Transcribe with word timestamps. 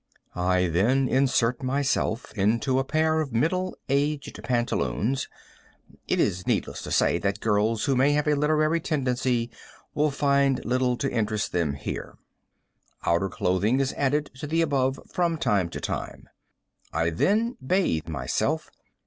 I 0.33 0.65
then 0.65 1.07
insert 1.07 1.61
myself 1.61 2.33
into 2.33 2.79
a 2.79 2.83
pair 2.83 3.21
of 3.21 3.33
middle 3.33 3.77
aged 3.87 4.43
pantaloons. 4.43 5.29
It 6.07 6.19
is 6.19 6.47
needless 6.47 6.81
to 6.81 6.91
say 6.91 7.19
that 7.19 7.39
girls 7.39 7.85
who 7.85 7.95
may 7.95 8.13
have 8.13 8.27
a 8.27 8.33
literary 8.33 8.79
tendency 8.79 9.51
will 9.93 10.09
find 10.09 10.65
little 10.65 10.97
to 10.97 11.11
interest 11.11 11.51
them 11.51 11.73
here. 11.75 12.17
Other 13.05 13.29
clothing 13.29 13.79
is 13.79 13.93
added 13.93 14.31
to 14.39 14.47
the 14.47 14.63
above 14.63 14.99
from 15.13 15.37
time 15.37 15.69
to 15.69 15.79
time. 15.79 16.27
I 16.91 17.11
then 17.11 17.57
bathe 17.63 18.07
myself. 18.07 18.71